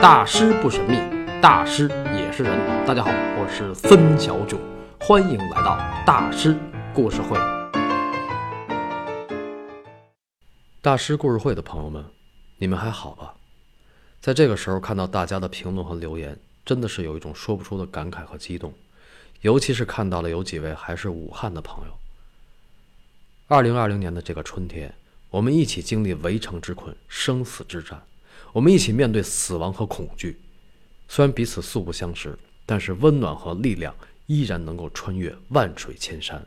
[0.00, 0.96] 大师不神秘，
[1.42, 2.56] 大师也是人。
[2.86, 4.56] 大家好，我是孙小九，
[5.00, 5.76] 欢迎来到
[6.06, 6.56] 大师
[6.94, 7.36] 故事会。
[10.80, 12.04] 大师故事会的朋友们，
[12.58, 13.34] 你们还好吧？
[14.20, 18.72] 在这个时候看到大家的评论和留言，真的是有一种说不出的感慨和激动，
[19.40, 21.92] 尤其是看到了有几位还是武汉的朋友。
[23.48, 24.94] 二零二零年的这个春天，
[25.28, 28.00] 我们一起经历围城之困、生死之战。
[28.52, 30.38] 我们一起面对死亡和恐惧，
[31.08, 32.36] 虽然彼此素不相识，
[32.66, 33.94] 但是温暖和力量
[34.26, 36.44] 依然能够穿越万水千山。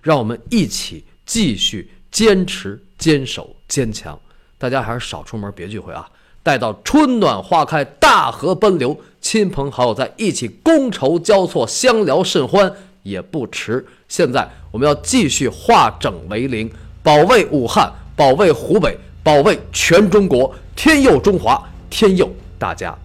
[0.00, 4.18] 让我们一起继续坚持、坚守、坚强。
[4.56, 6.08] 大家还是少出门，别聚会啊！
[6.42, 13.84] 待到春暖花开、大河奔流，亲朋好友在一起觥筹交错、相聊甚欢也不迟。
[14.08, 16.70] 现在我们要继续化整为零，
[17.02, 20.54] 保卫武汉，保卫湖北，保卫全中国。
[20.78, 21.60] 天佑中华，
[21.90, 22.96] 天佑大家！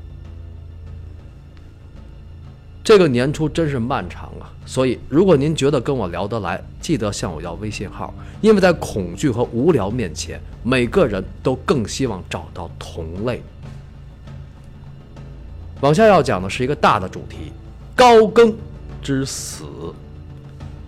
[2.83, 13.41] 这个年初真是漫长啊，所以如果您觉得跟我聊得来，记得向我要微信号，因为在恐惧和无聊面前，每个人都更希望找到同类。
[15.81, 17.51] 往下要讲的是一个大的主题：
[17.95, 18.55] 高更
[19.01, 19.65] 之死。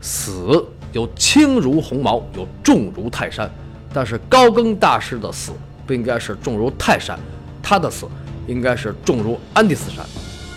[0.02, 0.64] 死
[0.94, 3.50] 有轻如鸿毛，有重如泰山，
[3.92, 5.52] 但是高更大师的死。
[5.86, 7.20] 不应该是重如泰山，
[7.62, 8.08] 他的死
[8.48, 10.06] 应该是重如安第斯山。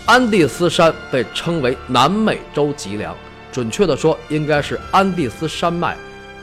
[0.05, 3.15] 安第斯山被称为南美洲脊梁，
[3.51, 5.95] 准确的说，应该是安第斯山脉，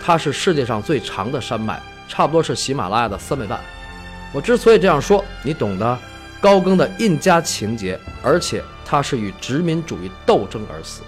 [0.04, 3.60] 它是世界上最长的山脉，差不多是喜马拉雅的三倍半。
[4.32, 5.98] 我之所以这样说，你懂的。
[6.38, 11.00] 高更的印加情节，而且他是与殖民主义斗争而死。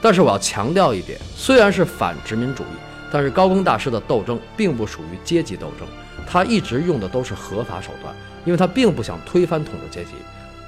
[0.00, 2.76] 但是我要强调一点，虽然是反殖民主义，
[3.10, 5.86] 但是高更大师的斗争并不属于阶级斗争。
[6.28, 10.10] 他一直用的都是合法手段，因为他并不想推翻统治阶级，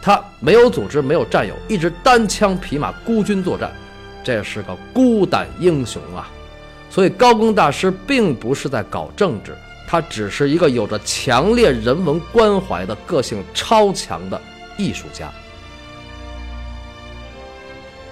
[0.00, 3.72] 他没有组织，没有战友，一直单枪匹马孤军作战，
[4.22, 6.31] 这是个孤胆英雄啊！
[6.88, 9.55] 所以高更大师并不是在搞政治，
[9.87, 14.41] 他只是一个有着强烈人文关怀的个性超强的
[14.76, 15.28] 艺术家。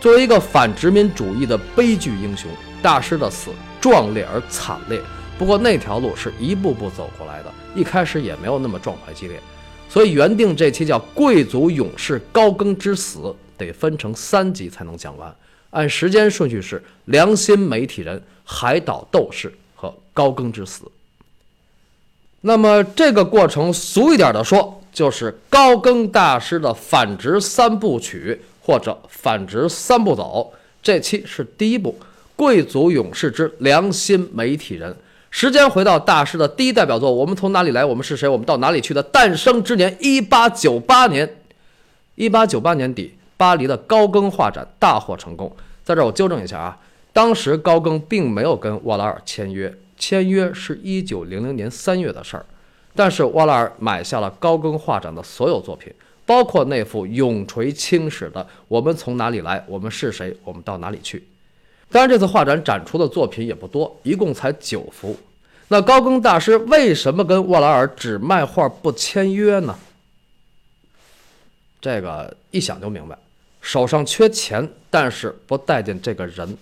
[0.01, 2.51] 作为一个反殖民主义的悲剧英雄，
[2.83, 3.51] 大师的死
[3.87, 5.01] 壮烈而惨烈。
[5.39, 9.41] 不过那条路是一步步走过来的，一开始也没有那么壮怀激烈，
[9.89, 13.21] 所以原定这期叫《贵族勇士高更之死》
[13.57, 15.33] 得分成三集才能讲完。
[15.71, 20.83] 按时间顺序是良心媒体人、海岛斗士和高更之死。
[22.41, 30.53] 那么这个过程俗一点的说，就是高更大师的反直三部曲或者反直三步走。
[30.83, 31.97] 这期是第一部，
[32.37, 34.93] 《贵族勇士之良心媒体人》。
[35.31, 41.37] 时间回到大师的第一代表作《我们从哪里来，我们是谁，我们到哪里去》的诞生之年，一八九八年。
[42.15, 45.55] 一八九八年底，巴黎的高更画展大获成功。
[45.85, 46.79] 在这儿我纠正一下啊，
[47.13, 52.47] 当时高更并没有跟沃拉尔签约，签约是一九零零年三月的事儿。
[52.95, 55.93] 但是沃拉尔买下了高更画展的所有作品，
[56.25, 61.19] 包括那幅永垂青史的《我们从哪里来，我们是谁，我们到哪里去》。
[61.91, 65.17] 当然，这次画展展出的作品也不多，一共才九幅。
[65.69, 69.77] 那高更大师为什么跟沃拉尔只卖画不签约呢？
[71.81, 73.17] 这个一想就明白，
[73.61, 76.57] 手上缺钱，但是不待见这个人。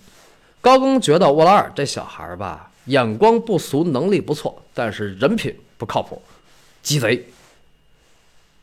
[0.60, 6.20] 高更觉得沃拉尔这小孩吧，眼光不俗，能力不错，但是人品不靠谱，
[6.82, 7.24] 鸡贼。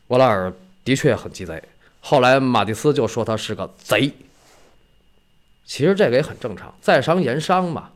[0.08, 0.52] 沃拉尔
[0.84, 1.62] 的确很鸡贼，
[2.00, 4.12] 后来马蒂斯就说他是个贼。
[5.72, 7.88] 其实这个也很正常，在商言商嘛。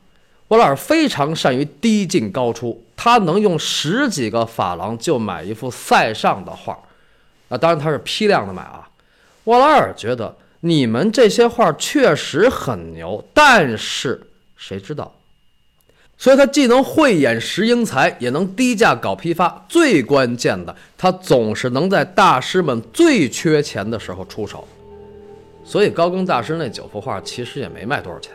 [0.48, 6.78] 沃拉尔非常善于低进高出，他能用十几个法郎就买一幅塞尚的画，
[7.50, 8.88] 啊，当然他是批量的买啊。
[9.44, 14.26] 沃拉尔觉得你们这些画确实很牛，但是
[14.56, 15.14] 谁知道？
[16.16, 24.66] 所以他既能慧眼识英才，也能低价搞批发，最关键的，他总是能在大师们最缺钱的时候出手。
[25.66, 28.32] 所以高更大师那九幅画其实也没卖多少钱。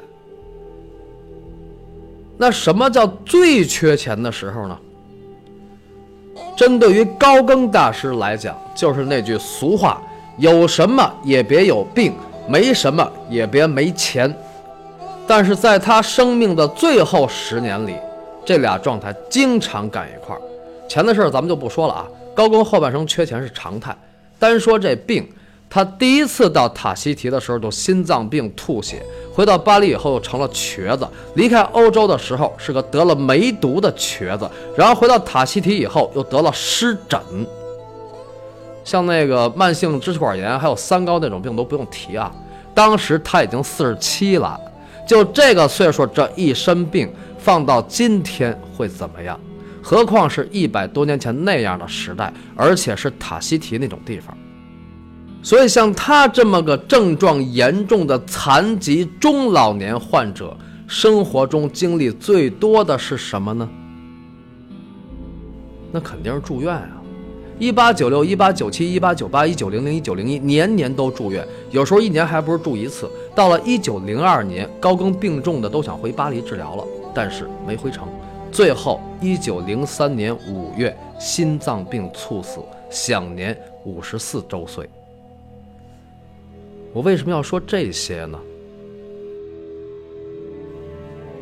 [2.38, 4.78] 那什么叫最缺钱的时候呢？
[6.57, 10.01] 针对于高更大师来讲，就是那句俗话：
[10.38, 12.13] 有什么也别有病，
[12.50, 14.36] 没什么也别没钱。
[15.25, 17.95] 但是在他生命的最后十年里，
[18.44, 20.42] 这俩状态经常赶一块儿。
[20.89, 23.95] 钱的事儿咱们就不说了啊，高更后半生缺钱是常态。
[24.38, 25.25] 单说这病。
[25.73, 29.01] 他第一次到塔希提的时候就心脏病吐血，
[29.33, 37.18] 回到巴黎以后又成了瘸子，离开欧洲的时候是个得了梅毒的瘸子，然后回到塔希提以后又得了湿疹。
[38.83, 42.29] 像那个慢性支气管炎还有三高那种病都不用提啊。
[42.73, 44.59] 当时他已经四十七了，
[45.07, 49.39] 就这个岁数，这一身病放到今天会怎么样？
[49.81, 54.35] 何况是一百多年前那样的时代，而且是塔希提那种地方。
[55.43, 60.55] 所以，像他这么个症状严重的残疾中老年患者，
[60.88, 63.67] 生活中经历最多的是什么呢？
[65.91, 67.01] 那肯定是住院啊！
[67.57, 73.09] 一八九六、一八九七、一八九八、一九零零、一九零一，年年都住院，有时候一年还不是住一次。
[73.35, 76.83] 到了一九零二年，高更病重的都想回巴黎治疗了，
[77.13, 78.07] 但是没回成。
[78.51, 82.59] 最后，一九零三年五月，心脏病猝死，
[82.89, 84.89] 享年五十四周岁。
[86.93, 88.39] 我为什么要说这些呢？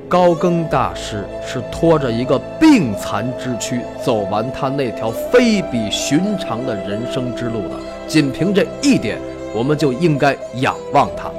[0.08, 9.20] 高更大师是拖着一个病残之躯走完他那条非比寻常的人生之路的，仅凭这一点，
[9.56, 11.32] 我们就应该仰望他。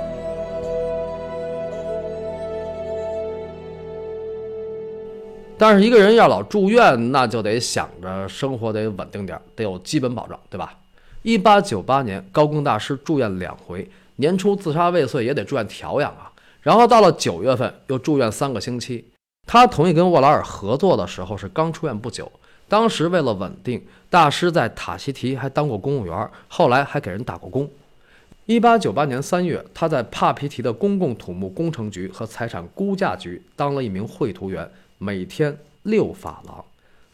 [5.59, 10.75] 但是一个人要老住院，那就得想着生活得稳定点，得有基本保障，对吧？
[11.23, 13.87] 一八九八年，高更大师住院两回。
[14.21, 16.31] 年初自杀未遂也得住院调养啊，
[16.61, 19.11] 然后到了九月份又住院三个星期。
[19.47, 22.31] 他同意跟沃拉尔合作的时候是刚出院不久，
[22.69, 27.69] 当时为了稳定，大师在塔希提还当过公务员，后来还给人打过工。
[28.45, 36.65] 一八九八年三月，他在帕皮提的公共土木工程局和财产估价局当了一名绘图员，每天六法郎。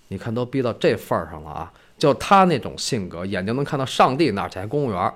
[0.09, 1.73] 你看都逼到这份儿上了啊！
[1.99, 5.13] 就他那种性格，眼睛能看到上帝，哪去还公务员？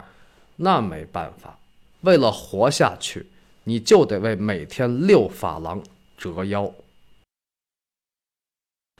[0.57, 1.57] 那没办法。
[2.03, 3.27] 为了活下去，
[3.65, 5.83] 你就得为每天六法郎
[6.17, 6.73] 折腰。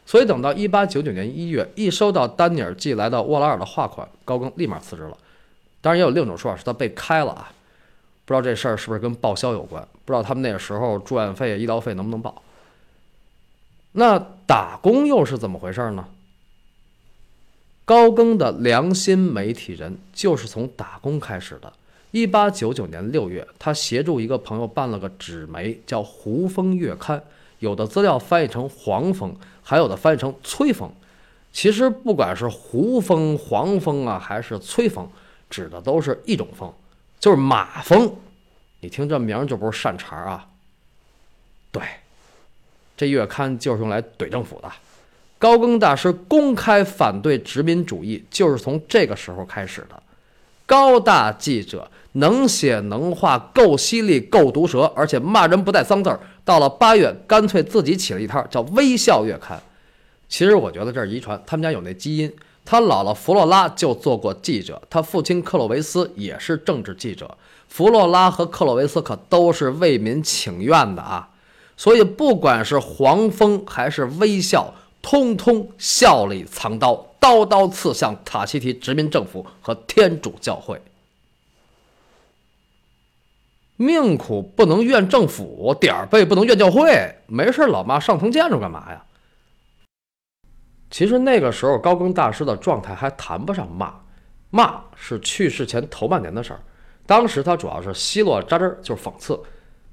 [0.05, 5.17] 所以，等到一八九九年一月，一收到丹尼尔寄来的沃拉尔的画款，高更立马辞职了。
[5.81, 7.53] 当然，也有另一种说法是他被开了啊，
[8.25, 9.87] 不知道这事儿是不是跟报销有关？
[10.05, 12.43] 不知道他们那个时候住院费、医疗费能不能报？
[13.93, 16.09] 那打工又是怎么回事呢？
[17.85, 21.73] 高更的良心媒体人就是从打工开始的。
[22.13, 27.17] 一八九九年六月，他协助一个朋友办了个纸媒，叫《胡风月刊》，
[27.61, 30.91] 有的资料翻译成“黄风”，还有的翻译成“崔风”。
[31.53, 35.09] 其实不管是胡风、黄风啊，还是崔风，
[35.49, 36.73] 指的都是一种风，
[37.21, 38.13] 就是马风。
[38.81, 40.49] 你听这名就不是善茬啊。
[41.71, 41.83] 对，
[42.97, 44.69] 这月刊就是用来怼政府的。
[45.39, 50.03] 高更大师公开反对殖民主义，就是从这个时候开始的。
[50.67, 51.89] 高大记者。
[52.13, 56.19] 能写能画，够犀利，够毒舌，而且骂人不带脏字儿。
[56.45, 59.57] 到了八月，干脆自己起了一摊，叫《微笑月刊》。
[60.29, 62.33] 其实我觉得这是遗传，他们家有那基因。
[62.65, 67.37] 他姥姥弗洛拉就做过记者，他父亲克洛维斯也是政治记者。
[67.69, 71.31] 弗洛拉和克洛维斯可都是为民请愿的啊！
[71.77, 80.81] 所以不管是黄蜂还是微笑，通通笑里藏刀，刀刀刺向塔希提殖民政府和天主教会。
[83.81, 89.03] 命苦不能怨政府，点儿背不能怨教会，没事老骂上层建筑干嘛呀？
[90.91, 93.95] 其实那个时候高更大师的状态还谈不上骂，
[94.51, 96.61] 骂是去世前头半年的事儿。
[97.07, 99.41] 当时他主要是奚落扎针儿，就是讽刺，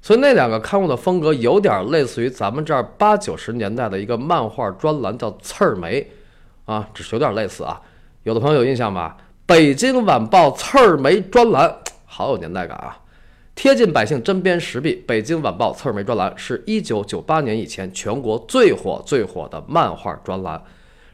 [0.02, 6.06] 所以那两个刊物的风格有点类似于咱们这儿八九十年代的一个漫画专栏，叫刺儿梅
[6.66, 7.80] 啊，只是有点类似啊。
[8.24, 9.16] 有的朋友有印象吧？
[9.46, 11.74] 北京晚报刺儿梅专栏，
[12.04, 12.98] 好有年代感啊。
[13.58, 14.94] 贴近百姓，针砭时弊。
[15.04, 20.62] 北京晚报刺儿梅专栏是一九九八年以前全国最火最火的漫画专栏。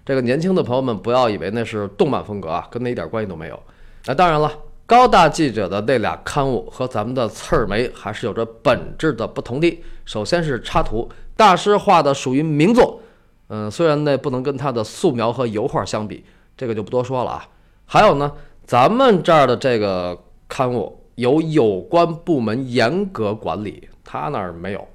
[0.04, 3.58] 这个年轻的朋友们不要以为那是动漫风格啊，跟那一点关系都没有。
[4.04, 4.52] 那当然了，
[4.84, 9.82] 高大记者的那俩刊物和咱们的刺儿梅还是有着本质的不同的。
[10.04, 13.00] 首先是插图，大师画的属于名作，
[13.48, 16.22] 嗯，虽然那不能跟他的素描和油画相比，
[16.58, 17.48] 这个就不多说了啊。
[17.86, 18.30] 还有呢，
[18.66, 21.00] 咱们这儿的这个刊物。
[21.16, 24.86] 由有关部门严格管理，他那儿没有，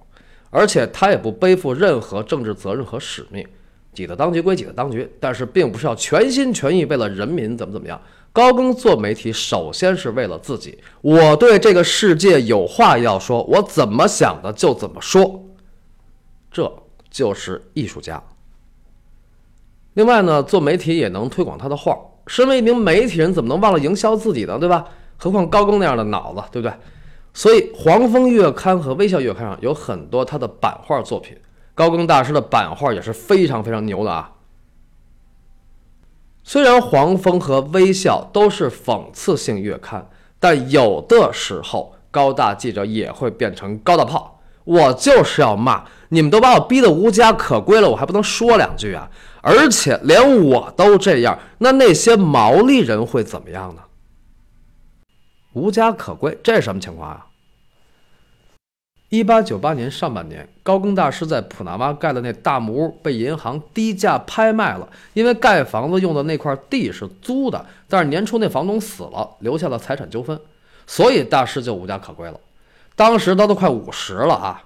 [0.50, 3.46] 而且他也不背负任何政治责任和使命。
[3.92, 8.00] 挤得当局归挤得当局，但是并不是要全心全意为了人民怎么怎么样。
[8.32, 10.78] 高更做媒体，首先是为了自己。
[11.02, 15.44] 我对这个世界有话要说，我怎么想的就怎么说，
[16.52, 16.72] 这
[17.10, 18.24] 就是艺术家。
[19.96, 21.98] 另外呢，做媒体也能推广他的画。
[22.28, 24.60] 身为一名媒体人，怎么能忘了营销自己呢？
[24.60, 24.86] 对吧？
[25.20, 26.74] 何况高更那样的脑子，对不对？
[27.34, 31.38] 所以《黄蜂月刊》和《微笑月刊》上有很多他的版画作品。
[31.76, 34.32] 高更大师的版画也是非常非常牛的啊。
[36.44, 40.10] 虽然黄蜂和微笑都是讽刺性月刊，
[40.40, 44.42] 但有的时候高大记者也会变成高大炮。
[44.66, 49.10] 我就是要骂你们，都把我逼得无家可归了，我还不能说两句啊？
[49.42, 53.82] 而且连我都这样，那那些毛利人会怎么样呢？
[55.54, 57.26] 无家可归，这是什么情况啊？
[59.10, 64.88] 一八九八年上半年，高更大师在普纳洼盖的那大木屋被银行低价拍卖了。
[65.14, 70.40] 因为盖房子用的那块地是租的，但是年初那房东死了，留下了财产纠纷，
[70.86, 72.40] 所以大师就无家可归了。
[72.96, 74.62] 当时他都快五十了啊！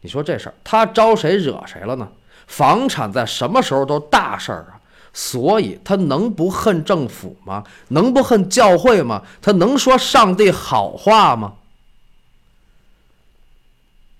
[0.00, 2.08] 你说这事儿，他招谁惹谁了呢？
[2.46, 4.80] 房产在什么时候都是大事儿啊！
[5.14, 7.64] 所以他能不恨政府吗？
[7.88, 9.22] 能不恨教会吗？
[9.40, 11.54] 他能说上帝好话吗？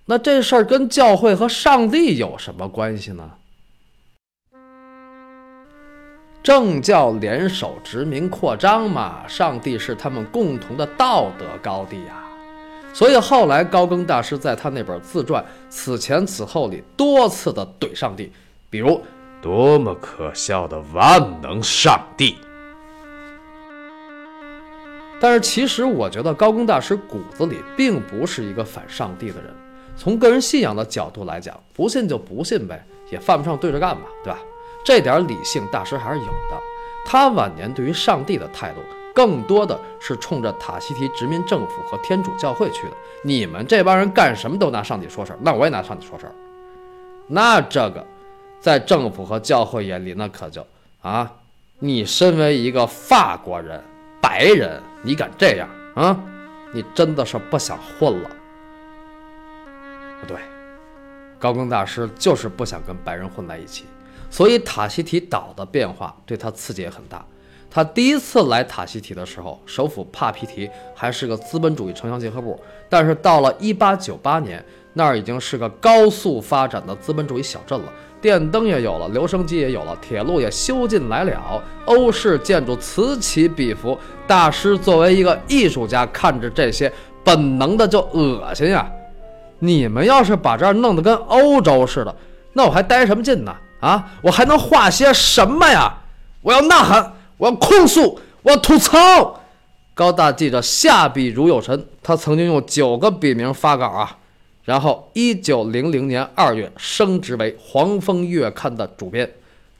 [0.06, 3.32] 那这事儿跟教会和上帝有什么关系呢？
[6.42, 12.22] 政教联手，殖民扩张嘛，上帝是他们共同的道德高地啊。
[12.92, 18.30] 所以后来高更大师在他那本自传《此前此后》里多次的怼上帝，
[18.70, 19.02] 比如
[19.44, 22.38] “多么可笑的万能上帝”。
[25.20, 29.54] 但是其实我觉得高更大师骨子里并不是一个反上帝的人。
[29.96, 34.38] 从个人信仰的角度来讲，不信就不信呗，也犯不上对着干吧，对吧？
[34.82, 36.58] 这点理性大师还是有的。
[37.04, 38.80] 他晚年对于上帝的态度，
[39.14, 42.96] 更多的是冲着塔希提殖民政府和天主教会去的。
[43.22, 46.34] 你们这帮人干什么都拿上帝说事儿，那我也拿上帝说事儿。
[47.26, 48.06] 那这个，
[48.64, 50.66] 在政府和教会眼里，那可就
[51.02, 51.30] 啊，
[51.80, 53.78] 你身为一个法国人、
[54.22, 56.18] 白人，你敢这样啊？
[56.72, 58.30] 你真的是不想混了。
[60.18, 60.38] 不对，
[61.38, 63.84] 高更大师就是不想跟白人混在一起，
[64.30, 67.22] 所以塔希提岛的变化对他刺激也很大。
[67.70, 77.92] 他第一次来塔希提的时候，首府帕皮提还是个资本主义城乡结合部，但是到了1898年，那儿已经是个高速发展的资本主义小镇了，
[78.24, 83.98] 电灯也有了，留声机也有了，铁路也修进来了，欧式建筑此起彼伏。
[84.26, 86.90] 大师作为一个艺术家，看着这些，
[87.22, 88.90] 本能的就恶心呀。
[89.58, 92.16] 你们要是把这儿弄得跟欧洲似的，
[92.54, 93.54] 那我还待什么劲呢？
[93.80, 95.94] 啊，我还能画些什么呀？
[96.40, 99.38] 我要呐喊，我要控诉，我要吐槽。
[99.92, 104.16] 高大记者下笔如有神，他曾经用九个笔名发稿啊，
[104.64, 109.30] 然后一九零零年二月升职为《黄蜂月刊》的主编，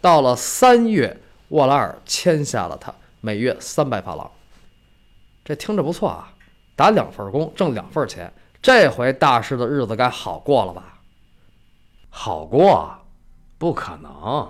[0.01, 1.17] 到了三月，
[1.49, 4.31] 沃拉尔签下了他，每月三百法郎。
[5.43, 6.33] 这听着不错啊，
[6.77, 8.33] 打两份工挣两份钱。
[8.61, 11.01] 这回大师的日子该好过了吧？
[12.11, 12.95] 好过？
[13.59, 14.49] 不可能！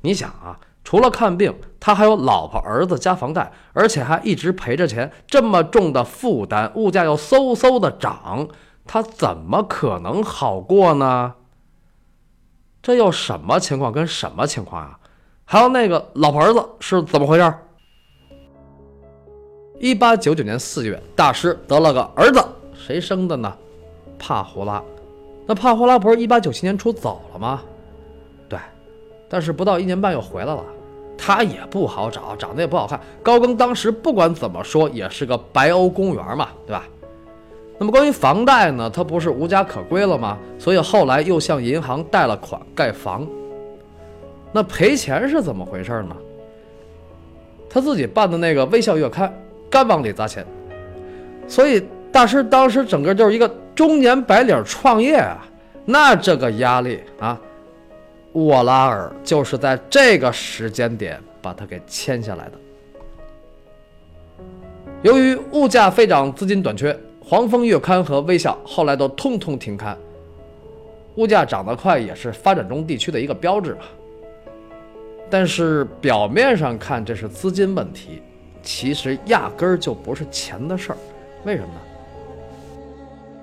[0.00, 8.48] 你想啊，除了看病，他还有老婆、儿子加房贷，而且还一直赔着钱，这么重的负担，物价又嗖嗖的涨，
[8.86, 11.34] 他怎么可能好过呢？
[12.82, 13.90] 这又什么情况？
[13.90, 14.98] 跟什么情况啊？
[15.44, 17.54] 还有那个老婆儿子是怎么回事？
[19.78, 22.40] 一八九九年四月，大师得了个儿子。
[22.74, 23.52] 谁生的呢？
[24.18, 24.82] 帕胡拉。
[25.46, 27.62] 那帕胡拉不是一八九七年初走了吗？
[28.48, 28.58] 对，
[29.28, 30.64] 但是不到一年半又回来了。
[31.18, 33.00] 他也不好找，长得也不好看。
[33.22, 36.84] 高更当时不管怎么说也是个白欧公务员嘛，对吧？
[37.78, 38.88] 那么关于房贷呢？
[38.88, 40.38] 他不是无家可归了吗？
[40.58, 43.26] 所以后来又向银行贷了款盖房。
[44.52, 46.16] 那赔钱是怎么回事呢？
[47.68, 49.32] 他自己办的那个微笑月刊，
[49.70, 50.46] 干往里砸钱，
[51.46, 51.84] 所以。
[52.12, 55.46] 大师当时整个就是一个中年白领创业啊，
[55.84, 57.38] 那这个压力啊，
[58.32, 62.52] 沃拉尔就是在这个时间点把他给签下来的。
[65.02, 66.90] 由于物价飞涨、资金短缺，
[67.28, 69.98] 《黄蜂月刊》和《微笑》后来都通通停刊。
[71.16, 73.82] 物价涨得快也是发展中地区的一个标志吧。
[75.28, 78.22] 但是表面上看这是资金问题，
[78.62, 80.98] 其实压根儿就不是钱的事儿。
[81.44, 81.80] 为什么呢？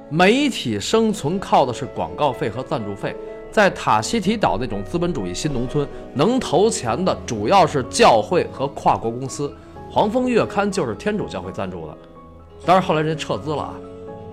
[0.10, 3.13] 媒体生存靠的是广告费和赞助费，
[3.52, 9.54] 在塔希提岛那种资本主义新农村，能投钱的主要是教会和跨国公司。
[9.92, 11.98] 黄蜂月刊就是天主教会赞助的，
[12.65, 13.74] 当然后来人家撤资了啊。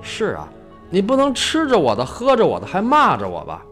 [0.02, 0.49] 是啊，
[0.88, 3.62] 你不能吃着我的喝着我的还骂着我吧？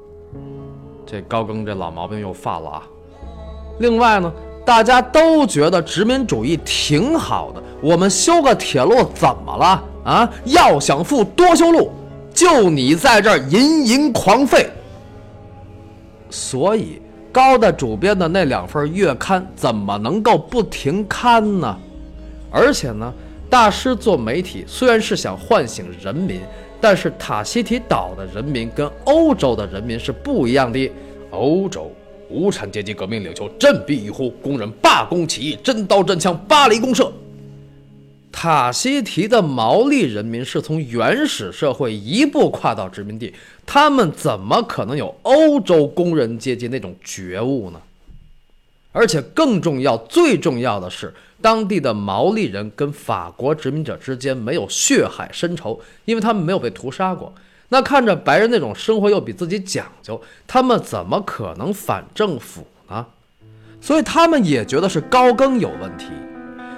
[1.06, 2.82] 这高更这老毛病又犯了啊！
[3.78, 4.30] 另外呢，
[4.66, 10.30] 大家都觉得殖民主义挺好的，我们修个铁路怎么了啊？
[10.44, 11.90] 要想富多修路。
[12.34, 14.66] 就你在这儿吟吟狂吠，
[16.30, 17.00] 所以
[17.32, 21.76] 高的主编的那两份月刊怎么能够不停刊呢？
[22.50, 23.12] 而且呢，
[23.50, 26.40] 大师做媒体虽然是想唤醒人民，
[26.80, 30.90] 但是塔希提岛的人民跟欧洲的人民是不一样的。
[31.30, 31.90] 欧洲
[32.28, 37.10] 无产阶级革命领袖振臂一呼，工人罢工起义，真刀真枪，巴黎公社。
[38.30, 47.80] 塔希提的毛利人民是从原始社会一步跨到殖民地，他们怎么可能有欧洲工人阶级那种觉悟呢？
[48.92, 57.32] 而且更重要、最重要的是，当地的毛利人跟法国殖民者之间没有血海深仇，因为他们没有被屠杀过。
[57.68, 63.06] 那看着白人那种生活又比自己讲究，他们怎么可能反政府呢？
[63.80, 66.06] 所以他们也觉得是高更有问题。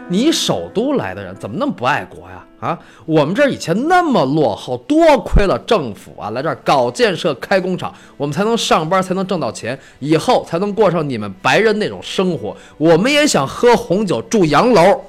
[0.08, 2.44] 你首都来的人怎么那么不爱国呀？
[2.60, 12.54] 啊，我们这儿以前那么落后，多亏了政府啊，来这儿搞建设、开工厂，我们才能上班，才能挣到钱，以后才能过上你们白人那种生活。
[12.76, 15.02] 我们也想喝红酒、住洋楼。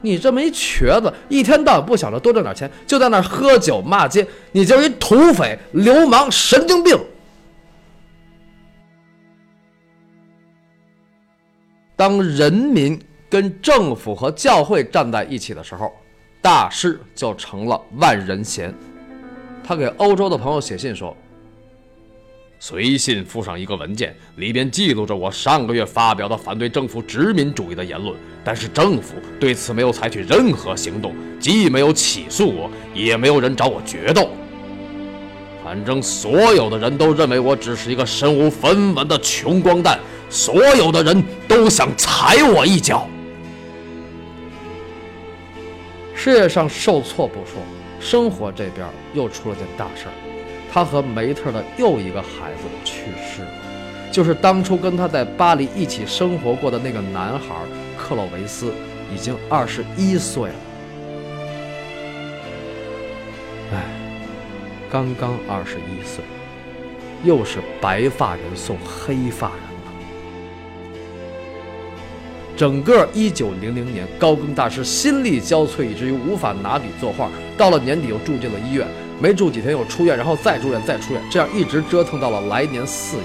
[0.00, 6.98] 你这么一瘸子，一天到晚不想着多挣点钱，就在那儿喝酒骂街，你就是一土匪、流氓、神经病。
[11.94, 13.00] 当人民。
[13.32, 15.90] 跟政府和教会站在一起的时候，
[16.42, 18.74] 大师就成了万人嫌。
[19.62, 21.16] 他给欧洲的朋友写信说
[22.58, 34.28] ：“随信附上一个文件，里边记录着我上个月发表的反对政府殖民主义的言论，但是政府对此没有采取任何行动，既没有起诉我，也没有人找我决斗。
[35.62, 39.96] 反正所有的人都认为我只是一个身无分文的穷光蛋，
[40.28, 43.06] 所有的人都想踩我一脚。”
[46.24, 47.60] 事业上受挫不说，
[47.98, 50.12] 生活这边又出了件大事儿，
[50.72, 53.48] 他和梅特的又一个孩子去世了，
[54.12, 57.56] 就是当初跟他在巴黎一起生活过的那个男孩
[57.98, 58.72] 克洛维斯，
[59.12, 60.54] 已经二十一岁了。
[63.72, 63.82] 哎，
[64.88, 66.22] 刚刚二十一岁，
[67.24, 69.71] 又是白发人送黑发人。
[72.54, 77.30] 整个一九零零年，高更大师心力交瘁，以至于无法拿笔作画。
[77.56, 78.86] 到了年底，又住进了医院，
[79.20, 83.24] 没住几天又出院，然后再住院，再出院，这样一直折腾到了来年四月。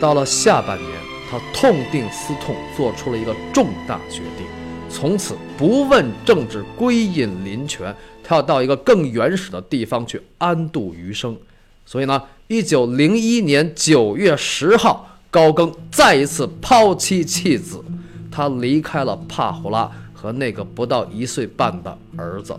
[0.00, 0.90] 到了下半年，
[1.28, 4.46] 他痛定思痛，做出了一个重大决定：
[4.88, 7.94] 从此不问政治，归隐林泉。
[8.22, 11.36] 他要到一个更原始的地方去安度余生。
[11.84, 15.08] 所以呢，一九零一年九月十号。
[15.32, 17.82] 高更再一次抛妻弃子，
[18.30, 22.54] 他离开了帕胡拉和那个不到一岁半的儿子。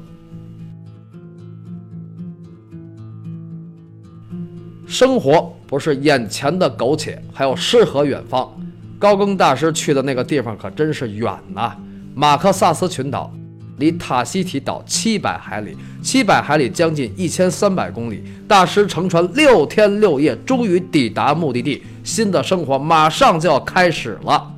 [4.88, 8.52] 生活不是眼前的苟且，还有诗和远方。
[8.98, 11.78] 高更大师去的那个地方可真是远呐！
[12.16, 13.32] 马克萨斯群岛。
[13.78, 18.24] 离塔希提岛七百海里，七百海里将近一千三百公里。
[18.48, 21.84] 大师乘船六天六夜，终于抵达目的地。
[22.04, 24.54] 新的生活马上就要开始了，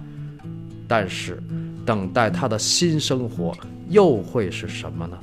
[0.87, 1.41] 但是，
[1.85, 3.55] 等待他的新生活
[3.89, 5.17] 又会是什么呢？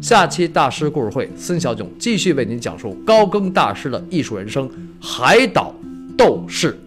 [0.00, 4.70] 下期大师故事会，孙小囧继续为您讲述高更大师的艺术人生——
[5.00, 5.74] 海岛
[6.16, 6.78] 斗士。